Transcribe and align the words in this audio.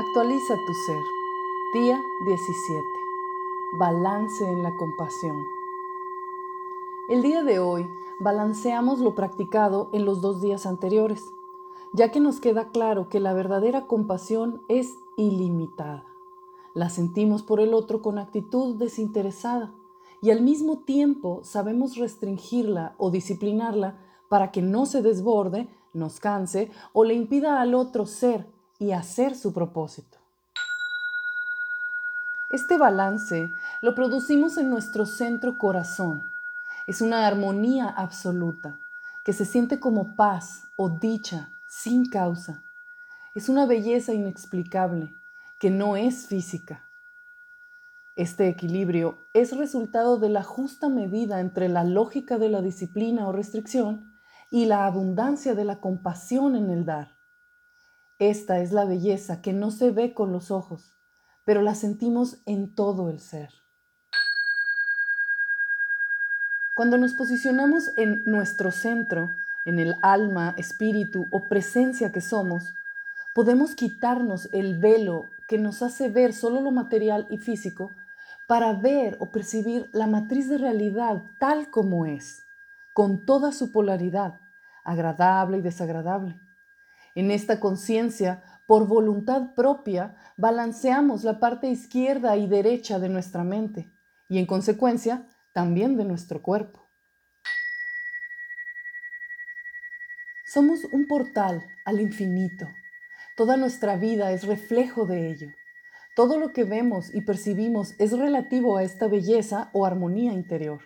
Actualiza 0.00 0.56
tu 0.66 0.72
ser. 0.72 1.02
Día 1.74 2.02
17. 2.24 2.82
Balance 3.78 4.50
en 4.50 4.62
la 4.62 4.74
compasión. 4.78 5.36
El 7.10 7.20
día 7.20 7.42
de 7.42 7.58
hoy 7.58 7.86
balanceamos 8.18 9.00
lo 9.00 9.14
practicado 9.14 9.90
en 9.92 10.06
los 10.06 10.22
dos 10.22 10.40
días 10.40 10.64
anteriores, 10.64 11.34
ya 11.92 12.10
que 12.10 12.18
nos 12.18 12.40
queda 12.40 12.70
claro 12.70 13.10
que 13.10 13.20
la 13.20 13.34
verdadera 13.34 13.86
compasión 13.86 14.62
es 14.68 14.94
ilimitada. 15.18 16.06
La 16.72 16.88
sentimos 16.88 17.42
por 17.42 17.60
el 17.60 17.74
otro 17.74 18.00
con 18.00 18.18
actitud 18.18 18.76
desinteresada 18.76 19.74
y 20.22 20.30
al 20.30 20.40
mismo 20.40 20.78
tiempo 20.78 21.40
sabemos 21.42 21.98
restringirla 21.98 22.94
o 22.96 23.10
disciplinarla 23.10 23.98
para 24.30 24.50
que 24.50 24.62
no 24.62 24.86
se 24.86 25.02
desborde, 25.02 25.68
nos 25.92 26.20
canse 26.20 26.70
o 26.94 27.04
le 27.04 27.12
impida 27.12 27.60
al 27.60 27.74
otro 27.74 28.06
ser 28.06 28.46
y 28.80 28.92
hacer 28.92 29.36
su 29.36 29.52
propósito. 29.52 30.18
Este 32.50 32.78
balance 32.78 33.48
lo 33.80 33.94
producimos 33.94 34.56
en 34.56 34.70
nuestro 34.70 35.06
centro 35.06 35.58
corazón. 35.58 36.24
Es 36.88 37.00
una 37.00 37.26
armonía 37.28 37.88
absoluta 37.88 38.80
que 39.24 39.32
se 39.32 39.44
siente 39.44 39.78
como 39.78 40.16
paz 40.16 40.64
o 40.76 40.88
dicha 40.88 41.50
sin 41.68 42.08
causa. 42.08 42.64
Es 43.36 43.48
una 43.48 43.66
belleza 43.66 44.12
inexplicable 44.14 45.14
que 45.60 45.70
no 45.70 45.96
es 45.96 46.26
física. 46.26 46.88
Este 48.16 48.48
equilibrio 48.48 49.18
es 49.34 49.56
resultado 49.56 50.18
de 50.18 50.30
la 50.30 50.42
justa 50.42 50.88
medida 50.88 51.38
entre 51.38 51.68
la 51.68 51.84
lógica 51.84 52.38
de 52.38 52.48
la 52.48 52.62
disciplina 52.62 53.28
o 53.28 53.32
restricción 53.32 54.12
y 54.50 54.64
la 54.64 54.86
abundancia 54.86 55.54
de 55.54 55.64
la 55.64 55.80
compasión 55.80 56.56
en 56.56 56.70
el 56.70 56.84
dar. 56.84 57.19
Esta 58.20 58.58
es 58.58 58.70
la 58.70 58.84
belleza 58.84 59.40
que 59.40 59.54
no 59.54 59.70
se 59.70 59.90
ve 59.90 60.12
con 60.12 60.30
los 60.30 60.50
ojos, 60.50 60.92
pero 61.46 61.62
la 61.62 61.74
sentimos 61.74 62.36
en 62.44 62.74
todo 62.74 63.08
el 63.08 63.18
ser. 63.18 63.48
Cuando 66.76 66.98
nos 66.98 67.14
posicionamos 67.14 67.96
en 67.96 68.22
nuestro 68.26 68.72
centro, 68.72 69.30
en 69.64 69.78
el 69.78 69.94
alma, 70.02 70.54
espíritu 70.58 71.24
o 71.32 71.48
presencia 71.48 72.12
que 72.12 72.20
somos, 72.20 72.74
podemos 73.34 73.74
quitarnos 73.74 74.50
el 74.52 74.78
velo 74.78 75.24
que 75.48 75.56
nos 75.56 75.80
hace 75.80 76.10
ver 76.10 76.34
solo 76.34 76.60
lo 76.60 76.72
material 76.72 77.26
y 77.30 77.38
físico 77.38 77.90
para 78.46 78.74
ver 78.74 79.16
o 79.20 79.30
percibir 79.32 79.88
la 79.94 80.06
matriz 80.06 80.46
de 80.50 80.58
realidad 80.58 81.22
tal 81.38 81.70
como 81.70 82.04
es 82.04 82.42
con 82.92 83.24
toda 83.24 83.52
su 83.52 83.72
polaridad, 83.72 84.38
agradable 84.84 85.56
y 85.56 85.62
desagradable. 85.62 86.49
En 87.14 87.30
esta 87.30 87.58
conciencia, 87.60 88.42
por 88.66 88.86
voluntad 88.86 89.54
propia, 89.54 90.16
balanceamos 90.36 91.24
la 91.24 91.40
parte 91.40 91.68
izquierda 91.68 92.36
y 92.36 92.46
derecha 92.46 92.98
de 92.98 93.08
nuestra 93.08 93.42
mente 93.42 93.90
y 94.28 94.38
en 94.38 94.46
consecuencia 94.46 95.26
también 95.52 95.96
de 95.96 96.04
nuestro 96.04 96.40
cuerpo. 96.40 96.86
Somos 100.46 100.84
un 100.92 101.06
portal 101.06 101.64
al 101.84 102.00
infinito. 102.00 102.68
Toda 103.36 103.56
nuestra 103.56 103.96
vida 103.96 104.32
es 104.32 104.44
reflejo 104.44 105.06
de 105.06 105.30
ello. 105.30 105.48
Todo 106.16 106.38
lo 106.38 106.52
que 106.52 106.64
vemos 106.64 107.14
y 107.14 107.22
percibimos 107.22 107.94
es 107.98 108.12
relativo 108.16 108.76
a 108.76 108.82
esta 108.82 109.08
belleza 109.08 109.70
o 109.72 109.86
armonía 109.86 110.32
interior. 110.32 110.80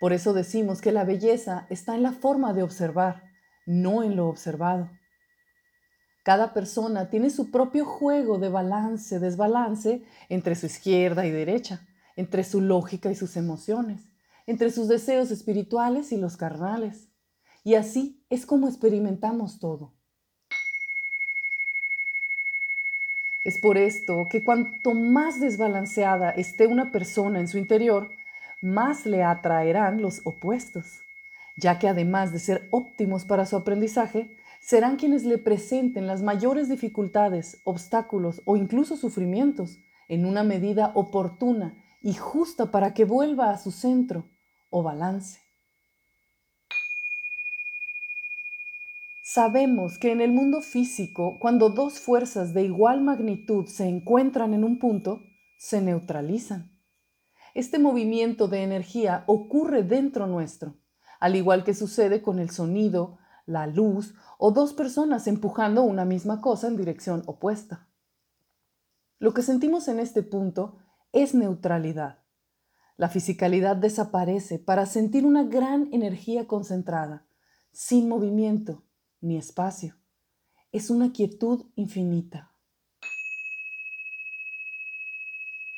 Por 0.00 0.12
eso 0.12 0.32
decimos 0.32 0.80
que 0.80 0.92
la 0.92 1.04
belleza 1.04 1.66
está 1.68 1.94
en 1.94 2.02
la 2.02 2.12
forma 2.12 2.52
de 2.52 2.62
observar, 2.62 3.24
no 3.66 4.02
en 4.02 4.16
lo 4.16 4.28
observado. 4.28 4.90
Cada 6.24 6.54
persona 6.54 7.10
tiene 7.10 7.28
su 7.28 7.50
propio 7.50 7.84
juego 7.84 8.38
de 8.38 8.48
balance, 8.48 9.20
desbalance 9.20 10.04
entre 10.30 10.54
su 10.54 10.64
izquierda 10.64 11.26
y 11.26 11.30
derecha, 11.30 11.86
entre 12.16 12.44
su 12.44 12.62
lógica 12.62 13.10
y 13.10 13.14
sus 13.14 13.36
emociones, 13.36 14.08
entre 14.46 14.70
sus 14.70 14.88
deseos 14.88 15.30
espirituales 15.30 16.12
y 16.12 16.16
los 16.16 16.38
carnales. 16.38 17.10
Y 17.62 17.74
así 17.74 18.26
es 18.30 18.46
como 18.46 18.68
experimentamos 18.68 19.58
todo. 19.58 19.92
Es 23.44 23.58
por 23.58 23.76
esto 23.76 24.26
que 24.30 24.42
cuanto 24.42 24.94
más 24.94 25.38
desbalanceada 25.40 26.30
esté 26.30 26.66
una 26.66 26.90
persona 26.90 27.38
en 27.38 27.48
su 27.48 27.58
interior, 27.58 28.10
más 28.62 29.04
le 29.04 29.22
atraerán 29.22 30.00
los 30.00 30.22
opuestos, 30.24 31.02
ya 31.58 31.78
que 31.78 31.86
además 31.86 32.32
de 32.32 32.38
ser 32.38 32.66
óptimos 32.70 33.26
para 33.26 33.44
su 33.44 33.56
aprendizaje, 33.56 34.38
serán 34.64 34.96
quienes 34.96 35.24
le 35.24 35.36
presenten 35.36 36.06
las 36.06 36.22
mayores 36.22 36.70
dificultades, 36.70 37.60
obstáculos 37.64 38.40
o 38.46 38.56
incluso 38.56 38.96
sufrimientos 38.96 39.76
en 40.08 40.24
una 40.24 40.42
medida 40.42 40.92
oportuna 40.94 41.84
y 42.00 42.14
justa 42.14 42.70
para 42.70 42.94
que 42.94 43.04
vuelva 43.04 43.50
a 43.50 43.58
su 43.58 43.70
centro 43.70 44.24
o 44.70 44.82
balance. 44.82 45.38
Sabemos 49.22 49.98
que 49.98 50.12
en 50.12 50.22
el 50.22 50.32
mundo 50.32 50.62
físico, 50.62 51.36
cuando 51.40 51.68
dos 51.68 51.98
fuerzas 51.98 52.54
de 52.54 52.62
igual 52.62 53.02
magnitud 53.02 53.66
se 53.66 53.86
encuentran 53.86 54.54
en 54.54 54.64
un 54.64 54.78
punto, 54.78 55.20
se 55.58 55.82
neutralizan. 55.82 56.72
Este 57.52 57.78
movimiento 57.78 58.48
de 58.48 58.62
energía 58.62 59.24
ocurre 59.26 59.82
dentro 59.82 60.26
nuestro, 60.26 60.78
al 61.20 61.36
igual 61.36 61.64
que 61.64 61.74
sucede 61.74 62.22
con 62.22 62.38
el 62.38 62.48
sonido, 62.48 63.18
la 63.46 63.66
luz 63.66 64.14
o 64.38 64.50
dos 64.50 64.72
personas 64.72 65.26
empujando 65.26 65.82
una 65.82 66.04
misma 66.04 66.40
cosa 66.40 66.68
en 66.68 66.76
dirección 66.76 67.22
opuesta. 67.26 67.88
Lo 69.18 69.34
que 69.34 69.42
sentimos 69.42 69.88
en 69.88 70.00
este 70.00 70.22
punto 70.22 70.78
es 71.12 71.34
neutralidad. 71.34 72.18
La 72.96 73.08
fisicalidad 73.08 73.76
desaparece 73.76 74.58
para 74.58 74.86
sentir 74.86 75.26
una 75.26 75.44
gran 75.44 75.88
energía 75.92 76.46
concentrada, 76.46 77.26
sin 77.72 78.08
movimiento 78.08 78.84
ni 79.20 79.36
espacio. 79.36 79.96
Es 80.70 80.90
una 80.90 81.12
quietud 81.12 81.66
infinita. 81.74 82.52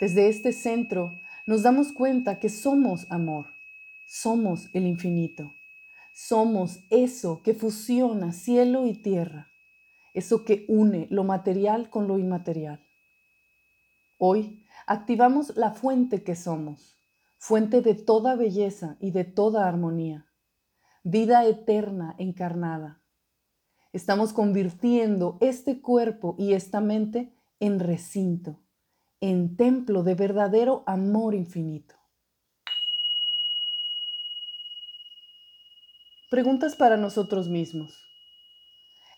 Desde 0.00 0.28
este 0.28 0.52
centro 0.52 1.10
nos 1.46 1.62
damos 1.62 1.92
cuenta 1.92 2.38
que 2.38 2.48
somos 2.48 3.10
amor, 3.10 3.46
somos 4.08 4.68
el 4.72 4.86
infinito, 4.86 5.50
somos 6.26 6.78
eso 6.90 7.40
que 7.42 7.54
fusiona 7.54 8.32
cielo 8.32 8.84
y 8.84 9.00
tierra, 9.00 9.48
eso 10.12 10.44
que 10.44 10.66
une 10.68 11.06
lo 11.10 11.24
material 11.24 11.88
con 11.88 12.08
lo 12.08 12.18
inmaterial. 12.18 12.86
Hoy 14.18 14.62
activamos 14.86 15.56
la 15.56 15.70
fuente 15.70 16.22
que 16.22 16.36
somos, 16.36 16.98
fuente 17.38 17.80
de 17.80 17.94
toda 17.94 18.36
belleza 18.36 18.98
y 19.00 19.12
de 19.12 19.24
toda 19.24 19.66
armonía, 19.66 20.26
vida 21.04 21.46
eterna 21.46 22.14
encarnada. 22.18 23.00
Estamos 23.94 24.34
convirtiendo 24.34 25.38
este 25.40 25.80
cuerpo 25.80 26.36
y 26.38 26.52
esta 26.52 26.82
mente 26.82 27.32
en 27.60 27.80
recinto 27.80 28.60
en 29.22 29.56
templo 29.56 30.02
de 30.02 30.14
verdadero 30.14 30.82
amor 30.86 31.34
infinito. 31.34 31.99
Preguntas 36.30 36.76
para 36.76 36.96
nosotros 36.96 37.48
mismos. 37.48 37.92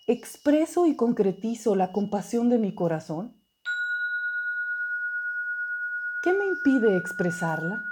¿Expreso 0.07 0.87
y 0.87 0.97
concretizo 0.97 1.77
la 1.77 1.93
compasión 1.93 2.49
de 2.49 2.57
mi 2.57 2.75
corazón? 2.75 3.37
¿Qué 6.23 6.33
me 6.33 6.47
impide 6.47 6.97
expresarla? 6.97 7.85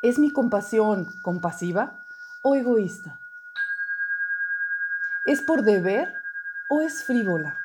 ¿Es 0.00 0.18
mi 0.18 0.30
compasión 0.30 1.06
compasiva 1.20 2.06
o 2.42 2.54
egoísta? 2.54 3.20
¿Es 5.26 5.42
por 5.42 5.62
deber 5.62 6.10
o 6.70 6.80
es 6.80 7.04
frívola? 7.04 7.58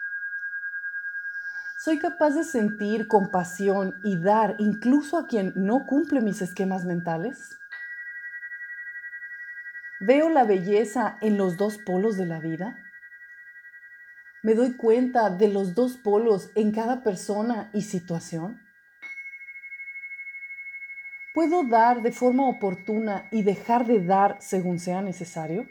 Soy 1.79 1.97
capaz 1.97 2.31
de 2.31 2.43
sentir 2.43 3.07
compasión 3.07 3.95
y 4.03 4.17
dar 4.17 4.57
incluso 4.59 5.17
a 5.17 5.27
quien 5.27 5.53
no 5.55 5.85
cumple 5.85 6.19
mis 6.19 6.41
esquemas 6.41 6.83
mentales. 6.83 7.57
¿Veo 9.99 10.29
la 10.29 10.43
belleza 10.43 11.17
en 11.21 11.37
los 11.37 11.57
dos 11.57 11.79
polos 11.79 12.17
de 12.17 12.27
la 12.27 12.39
vida? 12.39 12.77
¿Me 14.43 14.53
doy 14.53 14.77
cuenta 14.77 15.31
de 15.31 15.47
los 15.47 15.73
dos 15.73 15.97
polos 15.97 16.51
en 16.55 16.71
cada 16.71 17.01
persona 17.01 17.71
y 17.73 17.81
situación? 17.81 18.61
¿Puedo 21.33 21.63
dar 21.63 22.03
de 22.03 22.11
forma 22.11 22.47
oportuna 22.47 23.27
y 23.31 23.41
dejar 23.41 23.87
de 23.87 24.05
dar 24.05 24.37
según 24.39 24.77
sea 24.77 25.01
necesario? 25.01 25.65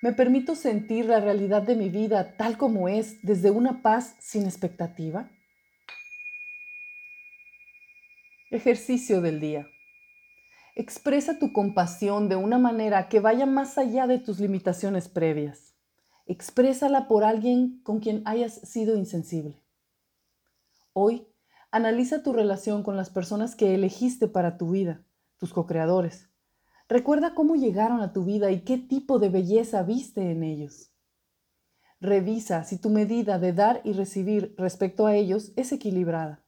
Me 0.00 0.12
permito 0.12 0.54
sentir 0.54 1.04
la 1.04 1.20
realidad 1.20 1.62
de 1.62 1.74
mi 1.74 1.90
vida 1.90 2.34
tal 2.38 2.56
como 2.56 2.88
es 2.88 3.20
desde 3.20 3.50
una 3.50 3.82
paz 3.82 4.16
sin 4.20 4.44
expectativa. 4.44 5.30
Ejercicio 8.50 9.20
del 9.20 9.38
día. 9.38 9.66
Expresa 10.78 11.40
tu 11.40 11.52
compasión 11.52 12.28
de 12.28 12.36
una 12.36 12.56
manera 12.56 13.08
que 13.08 13.18
vaya 13.18 13.46
más 13.46 13.78
allá 13.78 14.06
de 14.06 14.20
tus 14.20 14.38
limitaciones 14.38 15.08
previas. 15.08 15.74
exprésala 16.24 17.08
por 17.08 17.24
alguien 17.24 17.80
con 17.82 17.98
quien 17.98 18.22
hayas 18.26 18.60
sido 18.60 18.94
insensible. 18.94 19.60
Hoy, 20.92 21.26
analiza 21.72 22.22
tu 22.22 22.32
relación 22.32 22.84
con 22.84 22.96
las 22.96 23.10
personas 23.10 23.56
que 23.56 23.74
elegiste 23.74 24.28
para 24.28 24.56
tu 24.56 24.70
vida, 24.70 25.02
tus 25.38 25.52
co-creadores. 25.52 26.28
Recuerda 26.88 27.34
cómo 27.34 27.56
llegaron 27.56 28.00
a 28.00 28.12
tu 28.12 28.24
vida 28.24 28.52
y 28.52 28.60
qué 28.60 28.78
tipo 28.78 29.18
de 29.18 29.30
belleza 29.30 29.82
viste 29.82 30.30
en 30.30 30.44
ellos. 30.44 30.92
Revisa 32.00 32.62
si 32.62 32.78
tu 32.78 32.90
medida 32.90 33.40
de 33.40 33.52
dar 33.52 33.80
y 33.82 33.94
recibir 33.94 34.54
respecto 34.56 35.06
a 35.06 35.16
ellos 35.16 35.50
es 35.56 35.72
equilibrada. 35.72 36.44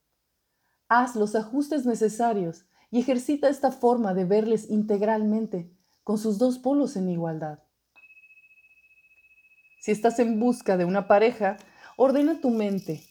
Haz 0.89 1.17
los 1.17 1.35
ajustes 1.35 1.85
necesarios 1.85 2.65
y 2.91 3.01
ejercita 3.01 3.49
esta 3.49 3.71
forma 3.71 4.15
de 4.15 4.25
verles 4.25 4.69
integralmente, 4.71 5.71
con 6.03 6.19
sus 6.19 6.39
dos 6.39 6.59
polos 6.59 6.97
en 6.97 7.09
igualdad. 7.09 7.61
Si 9.81 9.93
estás 9.93 10.19
en 10.19 10.41
busca 10.41 10.77
de 10.77 10.85
una 10.85 11.07
pareja, 11.07 11.57
ordena 11.97 12.41
tu 12.41 12.51
mente 12.51 13.03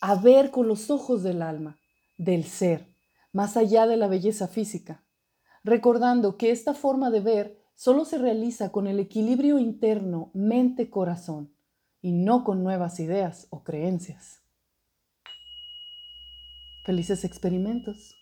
a 0.00 0.14
ver 0.14 0.50
con 0.50 0.68
los 0.68 0.90
ojos 0.90 1.22
del 1.22 1.42
alma, 1.42 1.78
del 2.18 2.44
ser, 2.44 2.94
más 3.32 3.56
allá 3.56 3.86
de 3.86 3.96
la 3.96 4.06
belleza 4.06 4.48
física, 4.48 5.04
recordando 5.64 6.36
que 6.36 6.50
esta 6.50 6.74
forma 6.74 7.10
de 7.10 7.20
ver 7.20 7.64
solo 7.74 8.04
se 8.04 8.18
realiza 8.18 8.70
con 8.70 8.86
el 8.86 9.00
equilibrio 9.00 9.58
interno 9.58 10.30
mente-corazón 10.34 11.54
y 12.00 12.12
no 12.12 12.44
con 12.44 12.62
nuevas 12.62 13.00
ideas 13.00 13.46
o 13.50 13.64
creencias. 13.64 14.42
Felices 16.84 17.24
experimentos. 17.24 18.14